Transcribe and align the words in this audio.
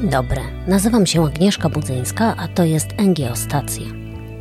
Dzień 0.00 0.10
dobry, 0.10 0.40
nazywam 0.66 1.06
się 1.06 1.24
Agnieszka 1.26 1.68
Budzyńska, 1.68 2.34
a 2.36 2.48
to 2.48 2.64
jest 2.64 2.86
NGO 2.98 3.36
Stacja. 3.36 3.86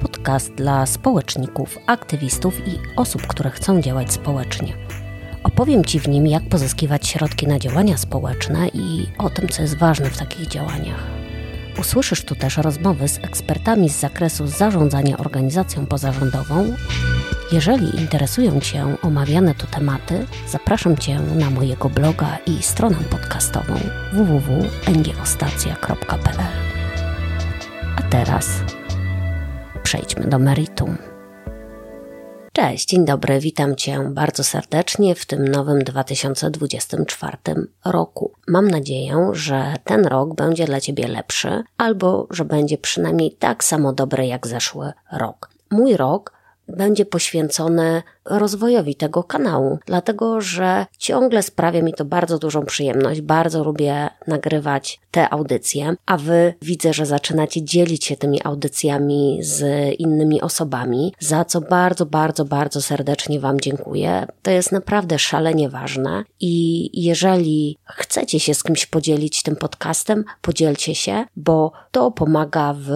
Podcast 0.02 0.54
dla 0.54 0.86
społeczników, 0.86 1.78
aktywistów 1.86 2.68
i 2.68 2.72
osób, 2.96 3.28
które 3.28 3.50
chcą 3.50 3.82
działać 3.82 4.14
społecznie. 4.14 4.74
Opowiem 5.44 5.86
Ci 5.86 6.00
w 6.00 6.08
nim, 6.08 6.28
jak 6.28 6.50
pozyskiwać 6.50 7.08
środki 7.08 7.48
na 7.48 7.60
działania 7.60 7.98
społeczne 7.98 8.68
i 8.68 9.08
o 9.18 9.30
tym, 9.30 9.48
co 9.48 9.62
jest 9.62 9.78
ważne 9.78 10.10
w 10.10 10.18
takich 10.18 10.48
działaniach. 10.48 11.04
Usłyszysz 11.80 12.24
tu 12.24 12.36
też 12.36 12.58
rozmowy 12.58 13.08
z 13.08 13.18
ekspertami 13.18 13.90
z 13.90 14.00
zakresu 14.00 14.48
zarządzania 14.48 15.18
organizacją 15.18 15.86
pozarządową 15.86 16.74
jeżeli 17.52 18.02
interesują 18.02 18.60
Cię 18.60 18.96
omawiane 19.02 19.56
tu 19.56 19.68
tematy, 19.68 20.26
zapraszam 20.48 20.98
Cię 20.98 21.20
na 21.20 21.50
mojego 21.50 21.90
bloga 21.90 22.38
i 22.46 22.64
stronę 22.64 22.98
podcastową 23.12 23.74
www.ngiostacja.pl. 24.14 26.38
A 27.98 28.02
teraz 28.02 28.50
przejdźmy 29.84 30.28
do 30.28 30.40
meritum. 30.40 30.98
Cześć, 32.54 32.86
dzień 32.86 33.06
dobry, 33.06 33.40
witam 33.40 33.76
Cię 33.76 34.10
bardzo 34.12 34.44
serdecznie 34.44 35.16
w 35.16 35.26
tym 35.26 35.48
nowym 35.48 35.84
2024 35.84 37.38
roku. 37.86 38.32
Mam 38.48 38.68
nadzieję, 38.68 39.30
że 39.32 39.74
ten 39.84 40.06
rok 40.06 40.36
będzie 40.36 40.66
dla 40.66 40.82
Ciebie 40.82 41.08
lepszy, 41.08 41.64
albo 41.78 42.28
że 42.30 42.46
będzie 42.46 42.78
przynajmniej 42.78 43.32
tak 43.32 43.64
samo 43.64 43.94
dobry 43.94 44.28
jak 44.28 44.48
zeszły 44.48 44.92
rok. 45.12 45.50
Mój 45.72 45.98
rok 45.98 46.39
będzie 46.70 47.06
poświęcone 47.06 48.04
rozwojowi 48.30 48.96
tego 48.96 49.24
kanału, 49.24 49.80
dlatego 49.86 50.42
że 50.42 50.86
ciągle 50.98 51.44
sprawia 51.44 51.82
mi 51.82 51.94
to 51.94 52.06
bardzo 52.06 52.40
dużą 52.40 52.66
przyjemność. 52.66 53.22
Bardzo 53.22 53.64
lubię 53.64 54.10
nagrywać 54.28 55.00
te 55.12 55.30
audycje, 55.30 55.96
a 56.06 56.18
wy 56.18 56.54
widzę, 56.62 56.94
że 56.94 57.06
zaczynacie 57.06 57.64
dzielić 57.64 58.06
się 58.06 58.18
tymi 58.18 58.40
audycjami 58.44 59.40
z 59.42 59.64
innymi 60.00 60.42
osobami, 60.42 61.14
za 61.20 61.46
co 61.46 61.62
bardzo, 61.62 62.06
bardzo, 62.06 62.46
bardzo 62.46 62.82
serdecznie 62.82 63.40
Wam 63.40 63.60
dziękuję. 63.60 64.28
To 64.42 64.52
jest 64.52 64.72
naprawdę 64.72 65.20
szalenie 65.20 65.70
ważne 65.70 66.24
i 66.40 66.90
jeżeli 67.06 67.78
chcecie 67.86 68.40
się 68.40 68.54
z 68.54 68.64
kimś 68.64 68.86
podzielić 68.86 69.44
tym 69.44 69.56
podcastem, 69.56 70.24
podzielcie 70.42 70.96
się, 70.96 71.26
bo 71.36 71.72
to 71.92 72.12
pomaga 72.12 72.76
w 72.78 72.90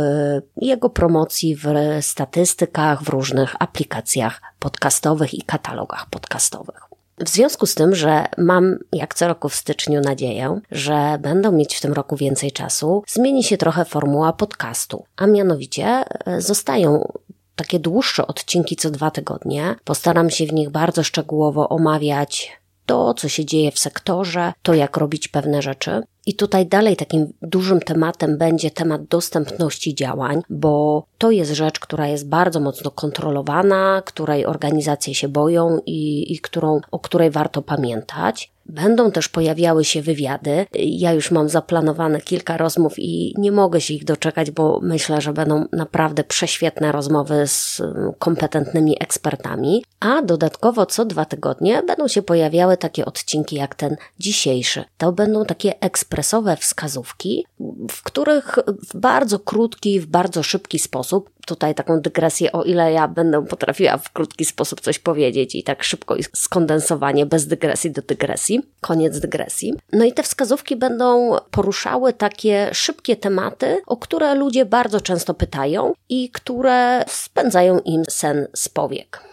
jego 0.58 0.90
promocji, 0.90 1.56
w 1.56 1.66
statystykach, 2.02 3.04
w 3.04 3.10
różnych 3.10 3.56
aplikacjach 3.60 4.42
podcastowych 4.64 5.34
i 5.34 5.42
katalogach 5.42 6.06
podcastowych. 6.10 6.82
W 7.20 7.30
związku 7.30 7.66
z 7.66 7.76
tym, 7.76 7.96
że 7.96 8.26
mam 8.38 8.78
jak 8.94 9.16
co 9.16 9.28
roku 9.28 9.50
w 9.50 9.56
styczniu 9.56 10.02
nadzieję, 10.02 10.60
że 10.72 11.18
będą 11.20 11.52
mieć 11.52 11.76
w 11.76 11.82
tym 11.82 11.94
roku 11.94 12.16
więcej 12.16 12.52
czasu, 12.52 13.04
zmieni 13.08 13.44
się 13.44 13.58
trochę 13.58 13.86
formuła 13.86 14.34
podcastu, 14.34 15.06
a 15.16 15.28
mianowicie 15.28 15.86
e, 15.86 16.42
zostają 16.42 17.12
takie 17.56 17.80
dłuższe 17.80 18.28
odcinki 18.28 18.76
co 18.76 18.90
dwa 18.90 19.12
tygodnie. 19.12 19.76
Postaram 19.84 20.30
się 20.30 20.46
w 20.46 20.54
nich 20.54 20.70
bardzo 20.70 21.04
szczegółowo 21.04 21.70
omawiać 21.70 22.52
to, 22.86 23.14
co 23.14 23.30
się 23.30 23.46
dzieje 23.46 23.72
w 23.72 23.80
sektorze, 23.80 24.54
to 24.62 24.74
jak 24.74 24.98
robić 24.98 25.28
pewne 25.28 25.62
rzeczy. 25.62 26.04
I 26.26 26.34
tutaj 26.36 26.66
dalej 26.66 26.96
takim 26.96 27.34
dużym 27.42 27.80
tematem 27.80 28.38
będzie 28.38 28.72
temat 28.72 29.06
dostępności 29.06 29.96
działań, 29.96 30.42
bo 30.50 31.06
to 31.18 31.32
jest 31.32 31.52
rzecz, 31.52 31.80
która 31.80 32.08
jest 32.08 32.30
bardzo 32.30 32.60
mocno 32.60 32.92
kontrolowana, 32.92 34.02
której 34.06 34.46
organizacje 34.46 35.16
się 35.16 35.28
boją 35.30 35.80
i, 35.86 36.34
i 36.34 36.40
którą, 36.40 36.82
o 36.92 37.00
której 37.00 37.32
warto 37.32 37.62
pamiętać. 37.62 38.54
Będą 38.66 39.12
też 39.12 39.30
pojawiały 39.30 39.86
się 39.86 40.02
wywiady. 40.02 40.66
Ja 40.74 41.14
już 41.14 41.32
mam 41.32 41.50
zaplanowane 41.50 42.22
kilka 42.22 42.58
rozmów 42.58 42.94
i 42.98 43.34
nie 43.38 43.52
mogę 43.52 43.82
się 43.82 43.94
ich 43.94 44.06
doczekać, 44.06 44.52
bo 44.52 44.80
myślę, 44.84 45.22
że 45.22 45.34
będą 45.34 45.66
naprawdę 45.72 46.24
prześwietne 46.24 46.92
rozmowy 46.92 47.48
z 47.48 47.82
kompetentnymi 48.20 49.04
ekspertami. 49.04 49.84
A 50.00 50.22
dodatkowo 50.22 50.86
co 50.86 51.06
dwa 51.06 51.26
tygodnie 51.26 51.84
będą 51.88 52.08
się 52.08 52.22
pojawiały 52.22 52.78
takie 52.78 53.06
odcinki 53.06 53.56
jak 53.56 53.76
ten 53.76 53.96
dzisiejszy. 54.20 54.84
To 54.98 55.12
będą 55.12 55.46
takie 55.46 55.82
ekspresowe 56.14 56.58
wskazówki, 56.58 57.46
w 57.92 58.04
których 58.04 58.56
w 58.90 58.98
bardzo 58.98 59.40
krótki, 59.40 60.00
w 60.00 60.06
bardzo 60.06 60.44
szybki 60.44 60.80
sposób 60.80 61.30
tutaj 61.46 61.76
taką 61.76 62.02
dygresję, 62.02 62.52
o 62.52 62.64
ile 62.64 62.92
ja 62.92 63.08
będę 63.08 63.46
potrafiła 63.46 63.98
w 63.98 64.12
krótki 64.12 64.46
sposób 64.46 64.82
coś 64.82 65.00
powiedzieć 65.00 65.56
i 65.56 65.64
tak 65.64 65.84
szybko 65.84 66.16
i 66.16 66.24
skondensowanie, 66.24 67.26
bez 67.26 67.48
dygresji 67.48 67.92
do 67.92 68.02
dygresji. 68.02 68.62
Koniec 68.82 69.20
dygresji. 69.20 69.74
No 69.94 70.06
i 70.06 70.14
te 70.14 70.24
wskazówki 70.24 70.76
będą 70.76 71.36
poruszały 71.52 72.14
takie 72.14 72.70
szybkie 72.74 73.16
tematy, 73.16 73.82
o 73.86 73.98
które 73.98 74.36
ludzie 74.36 74.66
bardzo 74.66 75.02
często 75.02 75.34
pytają 75.34 75.94
i 76.10 76.30
które 76.30 77.06
spędzają 77.08 77.80
im 77.80 78.04
sen 78.10 78.48
z 78.56 78.70
powiek. 78.70 79.33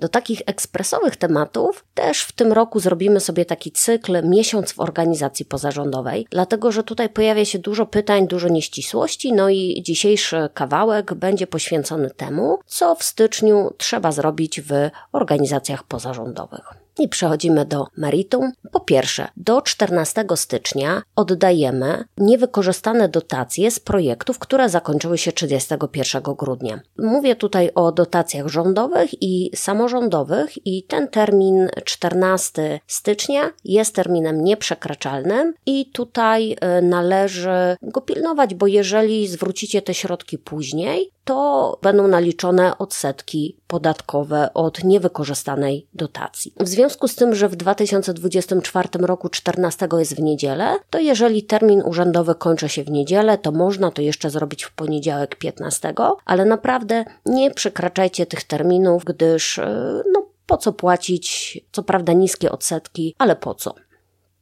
Do 0.00 0.08
takich 0.08 0.42
ekspresowych 0.46 1.16
tematów 1.16 1.84
też 1.94 2.22
w 2.22 2.32
tym 2.32 2.52
roku 2.52 2.80
zrobimy 2.80 3.20
sobie 3.20 3.44
taki 3.44 3.72
cykl 3.72 4.28
miesiąc 4.28 4.72
w 4.72 4.80
organizacji 4.80 5.44
pozarządowej, 5.44 6.26
dlatego 6.30 6.72
że 6.72 6.84
tutaj 6.84 7.08
pojawia 7.08 7.44
się 7.44 7.58
dużo 7.58 7.86
pytań, 7.86 8.28
dużo 8.28 8.48
nieścisłości, 8.48 9.32
no 9.32 9.48
i 9.48 9.82
dzisiejszy 9.82 10.48
kawałek 10.54 11.14
będzie 11.14 11.46
poświęcony 11.46 12.10
temu, 12.10 12.58
co 12.66 12.94
w 12.94 13.04
styczniu 13.04 13.70
trzeba 13.78 14.12
zrobić 14.12 14.60
w 14.60 14.72
organizacjach 15.12 15.84
pozarządowych. 15.84 16.74
I 17.00 17.08
przechodzimy 17.08 17.64
do 17.64 17.86
meritum. 17.96 18.52
Po 18.72 18.80
pierwsze, 18.80 19.28
do 19.36 19.62
14 19.62 20.24
stycznia 20.34 21.02
oddajemy 21.16 22.04
niewykorzystane 22.18 23.08
dotacje 23.08 23.70
z 23.70 23.80
projektów, 23.80 24.38
które 24.38 24.68
zakończyły 24.68 25.18
się 25.18 25.32
31 25.32 26.22
grudnia. 26.22 26.80
Mówię 26.98 27.36
tutaj 27.36 27.70
o 27.74 27.92
dotacjach 27.92 28.46
rządowych 28.46 29.22
i 29.22 29.50
samorządowych 29.54 30.66
i 30.66 30.82
ten 30.82 31.08
termin 31.08 31.68
14 31.84 32.80
stycznia 32.86 33.50
jest 33.64 33.94
terminem 33.94 34.44
nieprzekraczalnym 34.44 35.54
i 35.66 35.90
tutaj 35.92 36.52
y, 36.52 36.82
należy 36.82 37.76
go 37.82 38.00
pilnować, 38.00 38.54
bo 38.54 38.66
jeżeli 38.66 39.28
zwrócicie 39.28 39.82
te 39.82 39.94
środki 39.94 40.38
później, 40.38 41.10
to 41.24 41.78
będą 41.82 42.08
naliczone 42.08 42.78
odsetki 42.78 43.56
podatkowe 43.66 44.54
od 44.54 44.84
niewykorzystanej 44.84 45.86
dotacji. 45.94 46.54
W 46.60 46.68
związku 46.68 47.08
z 47.08 47.14
tym, 47.14 47.34
że 47.34 47.48
w 47.48 47.56
2024 47.56 48.88
roku 49.00 49.28
14 49.28 49.88
jest 49.98 50.16
w 50.16 50.20
niedzielę, 50.20 50.76
to 50.90 50.98
jeżeli 50.98 51.42
termin 51.42 51.82
urzędowy 51.82 52.34
kończy 52.34 52.68
się 52.68 52.84
w 52.84 52.90
niedzielę, 52.90 53.38
to 53.38 53.52
można 53.52 53.90
to 53.90 54.02
jeszcze 54.02 54.30
zrobić 54.30 54.64
w 54.64 54.72
poniedziałek 54.72 55.36
15, 55.36 55.94
ale 56.24 56.44
naprawdę 56.44 57.04
nie 57.26 57.50
przekraczajcie 57.50 58.26
tych 58.26 58.44
terminów, 58.44 59.04
gdyż 59.04 59.58
e, 59.58 60.02
no 60.12 60.26
po 60.46 60.56
co 60.56 60.72
płacić, 60.72 61.58
co 61.72 61.82
prawda 61.82 62.12
niskie 62.12 62.52
odsetki, 62.52 63.14
ale 63.18 63.36
po 63.36 63.54
co? 63.54 63.74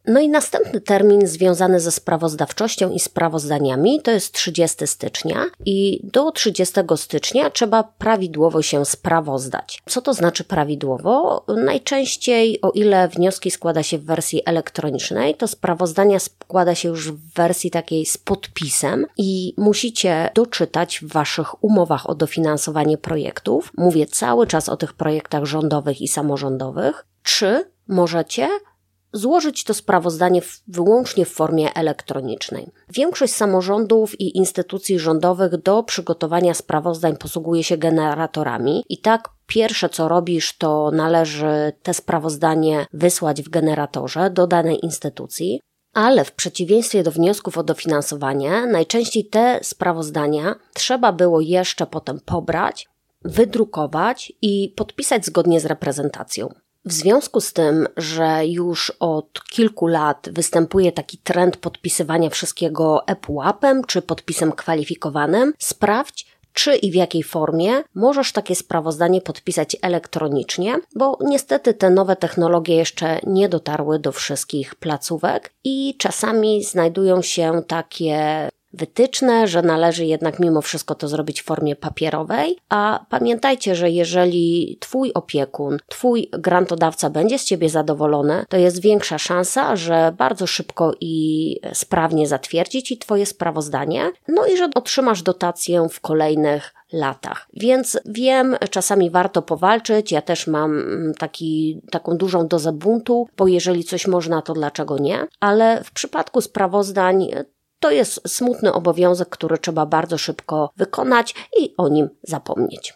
No 0.06 0.20
i 0.20 0.28
następny 0.28 0.81
termin 0.81 1.26
związany 1.26 1.81
ze 1.81 1.91
sprawozdawczością 1.91 2.91
i 2.91 3.00
sprawozdaniami 3.00 4.03
to 4.03 4.10
jest 4.10 4.32
30 4.32 4.86
stycznia 4.86 5.44
i 5.66 6.00
do 6.12 6.31
30 6.31 6.75
stycznia 6.97 7.50
trzeba 7.50 7.82
prawidłowo 7.82 8.62
się 8.62 8.84
sprawozdać. 8.84 9.82
Co 9.88 10.03
to 10.03 10.14
znaczy 10.14 10.44
prawidłowo? 10.44 11.44
Najczęściej, 11.64 12.60
o 12.60 12.70
ile 12.70 13.08
wnioski 13.08 13.50
składa 13.50 13.82
się 13.82 13.98
w 13.98 14.04
wersji 14.04 14.42
elektronicznej, 14.47 15.34
to 15.34 15.48
sprawozdania 15.48 16.19
składa 16.19 16.75
się 16.75 16.88
już 16.88 17.12
w 17.12 17.34
wersji 17.34 17.70
takiej 17.70 18.06
z 18.06 18.19
podpisem 18.19 19.06
i 19.16 19.54
musicie 19.56 20.31
doczytać 20.34 21.00
w 21.00 21.12
waszych 21.12 21.64
umowach 21.64 22.11
o 22.11 22.14
dofinansowanie 22.14 22.99
projektów. 22.99 23.72
Mówię 23.76 24.06
cały 24.06 24.46
czas 24.46 24.69
o 24.69 24.76
tych 24.76 24.93
projektach 24.93 25.44
rządowych 25.44 26.00
i 26.00 26.08
samorządowych. 26.08 27.06
Czy 27.22 27.70
możecie 27.88 28.49
złożyć 29.12 29.64
to 29.64 29.75
sprawozdanie 29.75 30.43
w, 30.43 30.62
wyłącznie 30.69 31.25
w 31.25 31.32
formie 31.32 31.75
elektronicznej. 31.75 32.70
Większość 32.93 33.34
samorządów 33.34 34.20
i 34.20 34.37
instytucji 34.37 34.99
rządowych 34.99 35.56
do 35.56 35.82
przygotowania 35.82 36.55
sprawozdań 36.55 37.16
posługuje 37.16 37.64
się 37.64 37.76
generatorami 37.76 38.84
i 38.88 38.99
tak 38.99 39.28
Pierwsze, 39.49 39.88
co 39.88 40.08
robisz, 40.08 40.58
to 40.58 40.90
należy 40.90 41.72
te 41.82 41.94
sprawozdanie 41.94 42.87
wysłać 42.93 43.43
w 43.43 43.49
generatorze 43.49 44.31
do 44.31 44.46
danej 44.46 44.84
instytucji, 44.84 45.60
ale 45.94 46.25
w 46.25 46.32
przeciwieństwie 46.32 47.02
do 47.02 47.10
wniosków 47.10 47.58
o 47.58 47.62
dofinansowanie, 47.62 48.66
najczęściej 48.66 49.25
te 49.25 49.60
sprawozdania 49.62 50.55
trzeba 50.75 51.12
było 51.12 51.40
jeszcze 51.40 51.87
potem 51.87 52.20
pobrać, 52.20 52.88
wydrukować 53.25 54.32
i 54.43 54.75
podpisać 54.76 55.26
zgodnie 55.26 55.60
z 55.60 55.66
reprezentacją. 55.66 56.49
W 56.84 56.92
związku 56.92 57.40
z 57.40 57.52
tym, 57.52 57.86
że 57.96 58.46
już 58.46 58.92
od 59.00 59.44
kilku 59.50 59.86
lat 59.86 60.28
występuje 60.32 60.92
taki 60.92 61.19
trend 61.19 61.56
podpisywania 61.56 62.30
wszystkiego 62.30 63.06
ePUAP-em 63.06 63.84
czy 63.84 64.02
podpisem 64.02 64.52
kwalifikowanym, 64.52 65.52
sprawdź, 65.58 66.26
czy 66.52 66.76
i 66.76 66.90
w 66.90 66.94
jakiej 66.94 67.22
formie 67.22 67.82
możesz 67.94 68.32
takie 68.32 68.54
sprawozdanie 68.54 69.20
podpisać 69.20 69.76
elektronicznie, 69.82 70.80
bo 70.94 71.19
niestety 71.20 71.75
te 71.75 71.90
nowe 71.90 72.16
technologie 72.16 72.76
jeszcze 72.76 73.20
nie 73.26 73.48
dotarły 73.48 73.98
do 73.98 74.12
wszystkich 74.12 74.74
placówek 74.74 75.52
i 75.64 75.94
czasami 75.98 76.64
znajdują 76.64 77.22
się 77.22 77.62
takie 77.66 78.48
wytyczne, 78.73 79.49
że 79.49 79.62
należy 79.62 80.05
jednak 80.05 80.41
mimo 80.41 80.62
wszystko 80.62 80.94
to 80.94 81.09
zrobić 81.09 81.43
w 81.43 81.44
formie 81.44 81.76
papierowej, 81.76 82.56
a 82.69 83.06
pamiętajcie, 83.11 83.75
że 83.75 83.91
jeżeli 83.91 84.76
Twój 84.81 85.12
opiekun, 85.12 85.79
Twój 85.88 86.29
grantodawca 86.32 87.11
będzie 87.11 87.38
z 87.38 87.44
Ciebie 87.44 87.69
zadowolony, 87.69 88.44
to 88.49 88.56
jest 88.56 88.81
większa 88.81 89.19
szansa, 89.19 89.76
że 89.76 90.15
bardzo 90.19 90.47
szybko 90.47 90.93
i 91.00 91.56
sprawnie 91.73 92.26
zatwierdzi 92.26 92.82
Ci 92.82 92.99
Twoje 92.99 93.26
sprawozdanie, 93.26 94.11
no 94.29 94.47
i 94.47 94.56
że 94.56 94.69
otrzymasz 94.75 95.23
dotację 95.23 95.87
w 95.91 96.00
kolejnych 96.00 96.75
latach. 96.93 97.49
Więc 97.55 98.00
wiem, 98.05 98.56
czasami 98.70 99.11
warto 99.11 99.43
powalczyć. 99.43 100.12
Ja 100.12 100.23
też 100.23 100.47
mam 100.47 100.82
taki, 101.19 101.81
taką 101.91 102.17
dużą 102.17 102.49
dozę 102.49 102.73
buntu, 102.73 103.29
bo 103.37 103.49
jeżeli 103.49 103.85
coś 103.85 104.06
można, 104.06 104.43
to 104.43 104.53
dlaczego 104.53 104.99
nie? 104.99 105.26
Ale 105.41 105.85
w 105.85 105.91
przypadku 105.91 106.41
sprawozdań 106.41 107.29
to 107.80 107.90
jest 107.90 108.28
smutny 108.28 108.72
obowiązek, 108.72 109.28
który 109.28 109.58
trzeba 109.58 109.86
bardzo 109.86 110.19
szybko 110.19 110.70
wykonać 110.76 111.34
i 111.58 111.75
o 111.76 111.88
nim 111.88 112.08
zapomnieć. 112.22 112.94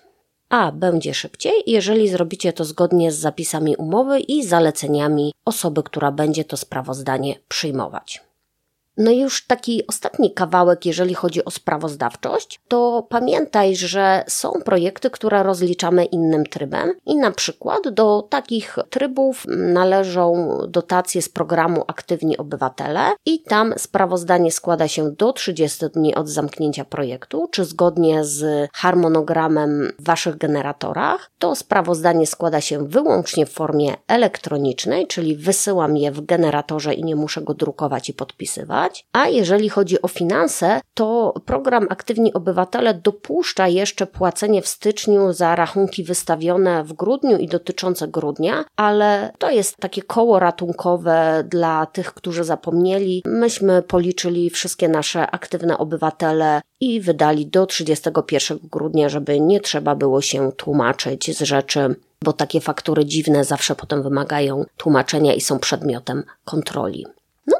A 0.48 0.72
będzie 0.72 1.14
szybciej, 1.14 1.62
jeżeli 1.66 2.08
zrobicie 2.08 2.52
to 2.52 2.64
zgodnie 2.64 3.12
z 3.12 3.18
zapisami 3.18 3.76
umowy 3.76 4.20
i 4.20 4.44
zaleceniami 4.44 5.34
osoby, 5.44 5.82
która 5.82 6.12
będzie 6.12 6.44
to 6.44 6.56
sprawozdanie 6.56 7.34
przyjmować. 7.48 8.31
No 8.96 9.10
i 9.10 9.18
już 9.18 9.46
taki 9.46 9.86
ostatni 9.86 10.34
kawałek, 10.34 10.86
jeżeli 10.86 11.14
chodzi 11.14 11.44
o 11.44 11.50
sprawozdawczość, 11.50 12.60
to 12.68 13.06
pamiętaj, 13.08 13.76
że 13.76 14.24
są 14.28 14.52
projekty, 14.64 15.10
które 15.10 15.42
rozliczamy 15.42 16.04
innym 16.04 16.46
trybem 16.46 16.92
i 17.06 17.16
na 17.16 17.30
przykład 17.30 17.88
do 17.88 18.22
takich 18.30 18.78
trybów 18.90 19.44
należą 19.48 20.58
dotacje 20.68 21.22
z 21.22 21.28
programu 21.28 21.84
Aktywni 21.86 22.36
Obywatele 22.36 23.12
i 23.26 23.42
tam 23.42 23.74
sprawozdanie 23.76 24.52
składa 24.52 24.88
się 24.88 25.10
do 25.10 25.32
30 25.32 25.86
dni 25.94 26.14
od 26.14 26.28
zamknięcia 26.28 26.84
projektu, 26.84 27.48
czy 27.50 27.64
zgodnie 27.64 28.24
z 28.24 28.70
harmonogramem 28.72 29.92
w 29.98 30.04
Waszych 30.04 30.36
generatorach. 30.38 31.30
To 31.38 31.54
sprawozdanie 31.54 32.26
składa 32.26 32.60
się 32.60 32.88
wyłącznie 32.88 33.46
w 33.46 33.52
formie 33.52 33.94
elektronicznej, 34.08 35.06
czyli 35.06 35.36
wysyłam 35.36 35.96
je 35.96 36.12
w 36.12 36.26
generatorze 36.26 36.94
i 36.94 37.04
nie 37.04 37.16
muszę 37.16 37.40
go 37.40 37.54
drukować 37.54 38.08
i 38.08 38.14
podpisywać. 38.14 38.81
A 39.12 39.28
jeżeli 39.28 39.68
chodzi 39.68 40.02
o 40.02 40.08
finanse, 40.08 40.80
to 40.94 41.34
program 41.46 41.86
Aktywni 41.90 42.32
Obywatele 42.32 42.94
dopuszcza 42.94 43.68
jeszcze 43.68 44.06
płacenie 44.06 44.62
w 44.62 44.68
styczniu 44.68 45.32
za 45.32 45.56
rachunki 45.56 46.04
wystawione 46.04 46.84
w 46.84 46.92
grudniu 46.92 47.38
i 47.38 47.48
dotyczące 47.48 48.08
grudnia, 48.08 48.64
ale 48.76 49.32
to 49.38 49.50
jest 49.50 49.76
takie 49.76 50.02
koło 50.02 50.38
ratunkowe 50.38 51.44
dla 51.48 51.86
tych, 51.86 52.14
którzy 52.14 52.44
zapomnieli. 52.44 53.22
Myśmy 53.26 53.82
policzyli 53.82 54.50
wszystkie 54.50 54.88
nasze 54.88 55.30
aktywne 55.30 55.78
obywatele 55.78 56.60
i 56.80 57.00
wydali 57.00 57.46
do 57.46 57.66
31 57.66 58.58
grudnia, 58.72 59.08
żeby 59.08 59.40
nie 59.40 59.60
trzeba 59.60 59.94
było 59.94 60.20
się 60.20 60.52
tłumaczyć 60.52 61.36
z 61.36 61.40
rzeczy 61.42 61.94
bo 62.24 62.32
takie 62.32 62.60
faktury 62.60 63.04
dziwne 63.04 63.44
zawsze 63.44 63.74
potem 63.74 64.02
wymagają 64.02 64.64
tłumaczenia 64.76 65.34
i 65.34 65.40
są 65.40 65.58
przedmiotem 65.58 66.24
kontroli. 66.44 67.06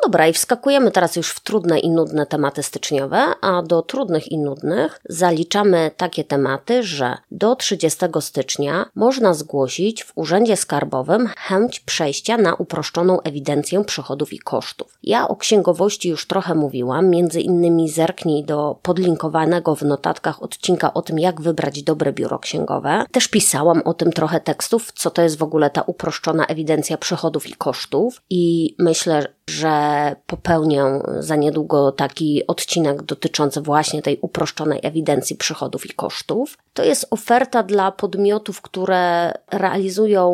Dobra, 0.03 0.29
i 0.29 0.33
wskakujemy 0.33 0.91
teraz 0.91 1.17
już 1.17 1.31
w 1.31 1.41
trudne 1.41 1.79
i 1.79 1.91
nudne 1.91 2.27
tematy 2.27 2.63
styczniowe, 2.63 3.25
a 3.41 3.63
do 3.63 3.83
trudnych 3.83 4.33
i 4.33 4.39
nudnych 4.39 5.01
zaliczamy 5.09 5.91
takie 5.97 6.25
tematy, 6.25 6.83
że 6.83 7.17
do 7.31 7.57
30 7.57 8.07
stycznia 8.21 8.87
można 8.95 9.35
zgłosić 9.35 10.05
w 10.05 10.13
Urzędzie 10.15 10.57
Skarbowym 10.57 11.29
chęć 11.37 11.81
przejścia 11.81 12.37
na 12.37 12.55
uproszczoną 12.55 13.21
ewidencję 13.21 13.85
przychodów 13.85 14.33
i 14.33 14.39
kosztów. 14.39 14.99
Ja 15.03 15.29
o 15.29 15.37
księgowości 15.37 16.09
już 16.09 16.27
trochę 16.27 16.55
mówiłam, 16.55 17.11
między 17.11 17.41
innymi 17.41 17.89
zerknij 17.89 18.45
do 18.45 18.79
podlinkowanego 18.83 19.77
w 19.77 19.83
notatkach 19.83 20.43
odcinka 20.43 20.95
o 20.95 21.03
tym, 21.03 21.19
jak 21.19 21.41
wybrać 21.41 21.83
dobre 21.83 22.13
biuro 22.13 22.39
księgowe. 22.39 23.05
Też 23.13 23.29
pisałam 23.29 23.83
o 23.85 23.95
tym 23.95 24.13
trochę 24.13 24.41
tekstów, 24.41 24.93
co 24.93 25.11
to 25.11 25.23
jest 25.23 25.39
w 25.39 25.43
ogóle 25.43 25.71
ta 25.71 25.83
uproszczona 25.83 26.47
ewidencja 26.47 26.97
przychodów 26.97 27.47
i 27.47 27.53
kosztów 27.53 28.23
i 28.31 28.75
myślę, 28.79 29.27
że 29.51 30.17
popełnię 30.27 30.85
za 31.19 31.37
niedługo 31.37 31.93
taki 31.93 32.47
odcinek 32.47 33.03
dotyczący 33.03 33.61
właśnie 33.61 34.03
tej 34.03 34.19
uproszczonej 34.21 34.81
ewidencji 34.83 35.37
przychodów 35.37 35.87
i 35.87 35.95
kosztów. 35.95 36.59
To 36.75 36.85
jest 36.85 37.07
oferta 37.11 37.63
dla 37.63 37.93
podmiotów, 37.93 38.61
które 38.61 39.33
realizują 39.53 40.33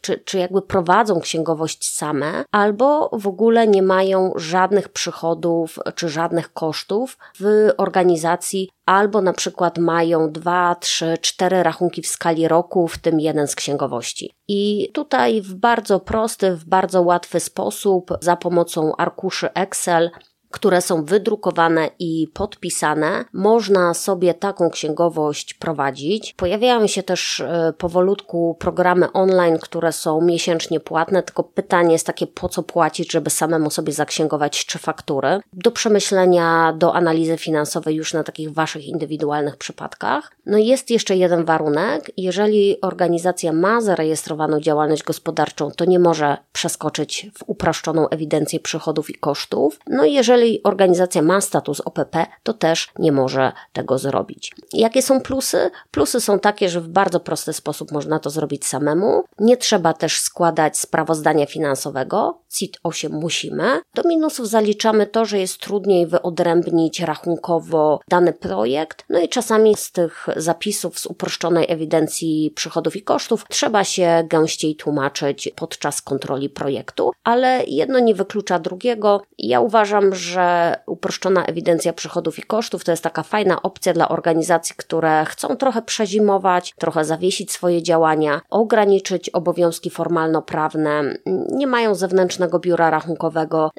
czy, 0.00 0.18
czy 0.18 0.38
jakby 0.38 0.62
prowadzą 0.62 1.20
księgowość 1.20 1.94
same, 1.94 2.44
albo 2.52 3.10
w 3.12 3.26
ogóle 3.26 3.66
nie 3.66 3.82
mają 3.82 4.32
żadnych 4.36 4.88
przychodów 4.88 5.78
czy 5.94 6.08
żadnych 6.08 6.52
kosztów 6.52 7.18
w 7.40 7.70
organizacji, 7.76 8.70
albo 8.86 9.20
na 9.20 9.32
przykład 9.32 9.78
mają 9.78 10.32
dwa, 10.32 10.74
trzy, 10.74 11.18
cztery 11.20 11.62
rachunki 11.62 12.02
w 12.02 12.06
skali 12.06 12.48
roku, 12.48 12.88
w 12.88 12.98
tym 12.98 13.20
jeden 13.20 13.46
z 13.46 13.54
księgowości. 13.54 14.34
I 14.48 14.90
tutaj 14.94 15.42
w 15.42 15.54
bardzo 15.54 16.00
prosty, 16.00 16.56
w 16.56 16.64
bardzo 16.64 17.02
łatwy 17.02 17.40
sposób, 17.40 18.10
za 18.20 18.36
pomocą 18.36 18.96
arkuszy 18.96 19.52
Excel, 19.54 20.10
które 20.52 20.80
są 20.80 21.04
wydrukowane 21.04 21.90
i 21.98 22.28
podpisane, 22.34 23.24
można 23.32 23.94
sobie 23.94 24.34
taką 24.34 24.70
księgowość 24.70 25.54
prowadzić. 25.54 26.34
Pojawiają 26.36 26.86
się 26.86 27.02
też 27.02 27.40
e, 27.40 27.72
powolutku 27.78 28.56
programy 28.58 29.12
online, 29.12 29.58
które 29.58 29.92
są 29.92 30.20
miesięcznie 30.20 30.80
płatne, 30.80 31.22
tylko 31.22 31.42
pytanie 31.42 31.92
jest 31.92 32.06
takie, 32.06 32.26
po 32.26 32.48
co 32.48 32.62
płacić, 32.62 33.12
żeby 33.12 33.30
samemu 33.30 33.70
sobie 33.70 33.92
zaksięgować 33.92 34.66
trzy 34.66 34.78
faktury. 34.78 35.40
Do 35.52 35.70
przemyślenia, 35.70 36.74
do 36.78 36.94
analizy 36.94 37.36
finansowej 37.36 37.94
już 37.94 38.14
na 38.14 38.24
takich 38.24 38.52
waszych 38.52 38.86
indywidualnych 38.86 39.56
przypadkach. 39.56 40.32
No 40.46 40.58
i 40.58 40.66
jest 40.66 40.90
jeszcze 40.90 41.16
jeden 41.16 41.44
warunek. 41.44 42.10
Jeżeli 42.16 42.80
organizacja 42.80 43.52
ma 43.52 43.80
zarejestrowaną 43.80 44.60
działalność 44.60 45.02
gospodarczą, 45.02 45.70
to 45.70 45.84
nie 45.84 45.98
może 45.98 46.36
przeskoczyć 46.52 47.30
w 47.38 47.42
uproszczoną 47.46 48.08
ewidencję 48.08 48.60
przychodów 48.60 49.10
i 49.10 49.14
kosztów. 49.14 49.78
No 49.86 50.04
i 50.04 50.12
jeżeli 50.12 50.41
jeżeli 50.42 50.62
organizacja 50.62 51.22
ma 51.22 51.40
status 51.40 51.80
OPP, 51.80 52.26
to 52.42 52.52
też 52.54 52.88
nie 52.98 53.12
może 53.12 53.52
tego 53.72 53.98
zrobić. 53.98 54.52
Jakie 54.72 55.02
są 55.02 55.20
plusy? 55.20 55.70
Plusy 55.90 56.20
są 56.20 56.38
takie, 56.38 56.68
że 56.68 56.80
w 56.80 56.88
bardzo 56.88 57.20
prosty 57.20 57.52
sposób 57.52 57.92
można 57.92 58.18
to 58.18 58.30
zrobić 58.30 58.66
samemu. 58.66 59.24
Nie 59.38 59.56
trzeba 59.56 59.92
też 59.92 60.20
składać 60.20 60.78
sprawozdania 60.78 61.46
finansowego. 61.46 62.38
CIT 62.48 62.78
8 62.82 63.12
musimy. 63.12 63.80
Do 63.94 64.02
minusów 64.08 64.48
zaliczamy 64.48 65.06
to, 65.06 65.24
że 65.24 65.38
jest 65.38 65.58
trudniej 65.58 66.06
wyodrębnić 66.06 67.00
rachunkowo 67.00 68.00
dany 68.08 68.32
projekt. 68.32 69.04
No 69.08 69.20
i 69.20 69.28
czasami 69.28 69.74
z 69.76 69.92
tych 69.92 70.26
zapisów 70.36 70.98
z 70.98 71.06
uproszczonej 71.06 71.66
ewidencji 71.68 72.52
przychodów 72.54 72.96
i 72.96 73.02
kosztów 73.02 73.44
trzeba 73.48 73.84
się 73.84 74.24
gęściej 74.28 74.76
tłumaczyć 74.76 75.50
podczas 75.56 76.02
kontroli 76.02 76.48
projektu, 76.48 77.12
ale 77.24 77.64
jedno 77.66 77.98
nie 77.98 78.14
wyklucza 78.14 78.58
drugiego. 78.58 79.22
Ja 79.38 79.60
uważam, 79.60 80.14
że 80.14 80.31
że 80.32 80.76
uproszczona 80.86 81.44
ewidencja 81.44 81.92
przychodów 81.92 82.38
i 82.38 82.42
kosztów 82.42 82.84
to 82.84 82.90
jest 82.90 83.02
taka 83.02 83.22
fajna 83.22 83.62
opcja 83.62 83.92
dla 83.92 84.08
organizacji, 84.08 84.74
które 84.78 85.24
chcą 85.24 85.56
trochę 85.56 85.82
przezimować, 85.82 86.74
trochę 86.78 87.04
zawiesić 87.04 87.52
swoje 87.52 87.82
działania, 87.82 88.40
ograniczyć 88.50 89.30
obowiązki 89.30 89.90
formalno-prawne, 89.90 91.14
nie 91.52 91.66
mają 91.66 91.94
zewnętrznego 91.94 92.58
biura 92.58 92.90
rachunkowego, 92.90 93.70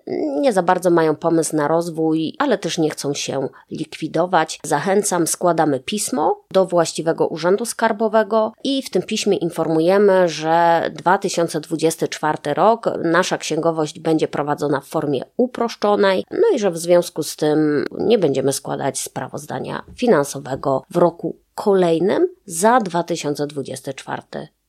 nie 0.41 0.53
za 0.53 0.63
bardzo 0.63 0.89
mają 0.89 1.15
pomysł 1.15 1.55
na 1.55 1.67
rozwój, 1.67 2.36
ale 2.39 2.57
też 2.57 2.77
nie 2.77 2.89
chcą 2.89 3.13
się 3.13 3.48
likwidować. 3.72 4.60
Zachęcam, 4.63 5.27
składamy 5.27 5.79
pismo 5.79 6.43
do 6.51 6.65
właściwego 6.65 7.27
urzędu 7.27 7.65
skarbowego 7.65 8.53
i 8.63 8.81
w 8.81 8.89
tym 8.89 9.01
piśmie 9.01 9.38
informujemy, 9.38 10.29
że 10.29 10.89
2024 10.93 12.38
rok 12.53 12.89
nasza 13.03 13.38
księgowość 13.38 14.00
będzie 14.00 14.27
prowadzona 14.27 14.79
w 14.79 14.86
formie 14.86 15.22
uproszczonej, 15.38 16.24
no 16.44 16.56
i 16.56 16.60
że 16.60 16.72
w 16.72 16.78
związku 16.78 17.24
z 17.24 17.36
tym 17.36 17.86
nie 17.92 18.18
będziemy 18.18 18.54
składać 18.54 19.00
sprawozdania 19.00 19.84
finansowego 19.96 20.84
w 20.90 20.98
roku 20.98 21.38
kolejnym 21.56 22.28
za 22.46 22.80
2024 22.80 24.22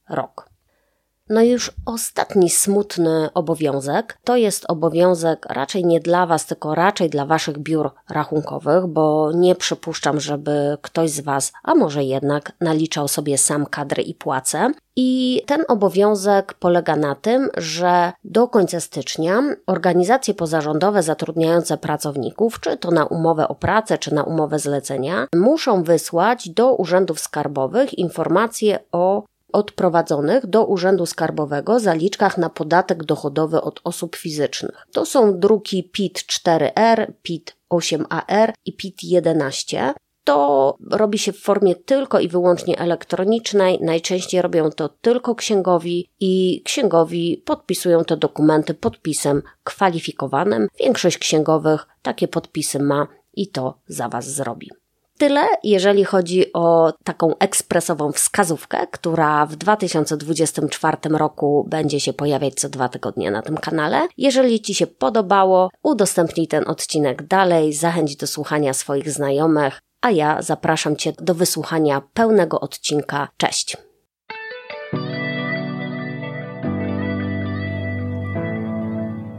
rok. 0.09 0.54
No 1.29 1.43
i 1.43 1.49
już 1.49 1.73
ostatni 1.87 2.51
smutny 2.51 3.29
obowiązek 3.35 4.19
to 4.25 4.37
jest 4.37 4.65
obowiązek 4.69 5.47
raczej 5.51 5.85
nie 5.85 6.01
dla 6.01 6.27
Was, 6.27 6.47
tylko 6.47 6.75
raczej 6.75 7.11
dla 7.11 7.27
Waszych 7.27 7.59
biur 7.59 7.91
rachunkowych, 8.11 8.87
bo 8.87 9.33
nie 9.35 9.55
przypuszczam, 9.55 10.21
żeby 10.21 10.79
ktoś 10.83 11.11
z 11.11 11.21
Was, 11.21 11.53
a 11.63 11.75
może 11.75 12.05
jednak, 12.05 12.53
naliczał 12.61 13.09
sobie 13.09 13.39
sam 13.39 13.67
kadry 13.67 14.03
i 14.03 14.15
płace. 14.15 14.71
I 14.97 15.43
ten 15.47 15.65
obowiązek 15.69 16.55
polega 16.55 16.97
na 16.97 17.15
tym, 17.15 17.49
że 17.57 18.13
do 18.25 18.49
końca 18.49 18.81
stycznia 18.81 19.43
organizacje 19.67 20.35
pozarządowe 20.35 21.03
zatrudniające 21.03 21.77
pracowników, 21.77 22.61
czy 22.61 22.77
to 22.77 22.91
na 22.91 23.05
umowę 23.05 23.49
o 23.49 23.55
pracę, 23.55 23.99
czy 23.99 24.15
na 24.15 24.23
umowę 24.23 24.59
zlecenia, 24.59 25.27
muszą 25.35 25.83
wysłać 25.83 26.49
do 26.51 26.75
urzędów 26.75 27.21
skarbowych 27.21 27.99
informacje 27.99 28.79
o 28.93 29.25
odprowadzonych 29.55 30.47
do 30.47 30.65
Urzędu 30.65 31.07
Skarbowego 31.07 31.81
zaliczkach 31.81 32.39
na 32.39 32.51
podatek 32.51 33.05
dochodowy 33.05 33.63
od 33.63 33.81
osób 33.85 34.17
fizycznych. 34.17 34.87
To 34.93 35.07
są 35.07 35.39
druki 35.39 35.91
PIT 35.93 36.19
4R, 36.19 37.13
PIT 37.23 37.57
8AR 37.71 38.53
i 38.65 38.73
PIT 38.73 39.03
11. 39.03 39.95
To 40.25 40.77
robi 40.91 41.19
się 41.19 41.33
w 41.33 41.41
formie 41.41 41.75
tylko 41.75 42.21
i 42.21 42.29
wyłącznie 42.29 42.79
elektronicznej. 42.79 43.79
Najczęściej 43.83 44.43
robią 44.43 44.71
to 44.71 44.89
tylko 44.89 45.35
księgowi 45.35 46.09
i 46.21 46.63
księgowi 46.65 47.43
podpisują 47.45 48.05
te 48.05 48.17
dokumenty 48.17 48.75
podpisem 48.75 49.43
kwalifikowanym. 49.65 50.69
Większość 50.81 51.19
księgowych 51.19 51.87
takie 52.03 52.29
podpisy 52.29 52.79
ma 52.79 53.07
i 53.35 53.49
to 53.49 53.79
za 53.89 54.09
Was 54.09 54.31
zrobi. 54.31 54.71
Tyle, 55.19 55.47
jeżeli 55.65 56.05
chodzi 56.05 56.53
o 56.53 56.93
taką 57.05 57.39
ekspresową 57.39 58.13
wskazówkę, 58.13 58.87
która 58.87 59.47
w 59.47 59.57
2024 59.57 60.97
roku 61.11 61.67
będzie 61.69 62.01
się 62.01 62.13
pojawiać 62.13 62.55
co 62.55 62.69
dwa 62.69 62.89
tygodnie 62.89 63.31
na 63.31 63.43
tym 63.43 63.57
kanale. 63.57 64.09
Jeżeli 64.19 64.61
Ci 64.61 64.75
się 64.75 64.87
podobało, 64.87 65.71
udostępnij 65.83 66.49
ten 66.49 66.69
odcinek 66.69 67.27
dalej, 67.27 67.73
zachęć 67.73 68.17
do 68.17 68.27
słuchania 68.27 68.73
swoich 68.73 69.11
znajomych, 69.11 69.81
a 70.01 70.11
ja 70.11 70.43
zapraszam 70.43 70.97
Cię 70.97 71.13
do 71.19 71.35
wysłuchania 71.35 72.03
pełnego 72.15 72.61
odcinka. 72.61 73.29
Cześć! 73.37 73.77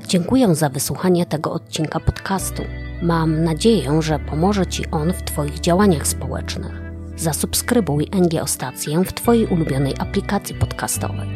Dziękuję 0.07 0.55
za 0.55 0.69
wysłuchanie 0.69 1.25
tego 1.25 1.51
odcinka 1.51 1.99
podcastu. 1.99 2.63
Mam 3.05 3.43
nadzieję, 3.43 4.01
że 4.01 4.19
pomoże 4.19 4.65
Ci 4.65 4.91
on 4.91 5.13
w 5.13 5.23
Twoich 5.23 5.59
działaniach 5.59 6.07
społecznych. 6.07 6.81
Zasubskrybuj 7.15 8.07
NGO 8.13 8.47
Stację 8.47 9.03
w 9.03 9.13
Twojej 9.13 9.45
ulubionej 9.45 9.93
aplikacji 9.99 10.55
podcastowej, 10.55 11.29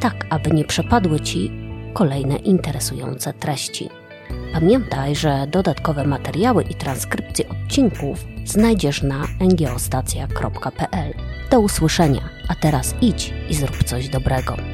tak 0.00 0.26
aby 0.30 0.50
nie 0.50 0.64
przepadły 0.64 1.20
Ci 1.20 1.52
kolejne 1.94 2.36
interesujące 2.36 3.32
treści. 3.32 3.88
Pamiętaj, 4.52 5.16
że 5.16 5.46
dodatkowe 5.46 6.06
materiały 6.06 6.62
i 6.62 6.74
transkrypcje 6.74 7.48
odcinków 7.48 8.24
znajdziesz 8.44 9.02
na 9.02 9.24
ngoostacja.pl. 9.40 11.14
Do 11.50 11.60
usłyszenia, 11.60 12.28
a 12.48 12.54
teraz 12.54 12.94
idź 13.00 13.34
i 13.48 13.54
zrób 13.54 13.84
coś 13.84 14.08
dobrego. 14.08 14.73